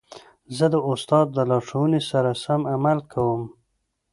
[0.57, 3.41] زه د استاد د لارښوونو سره سم عمل کوم.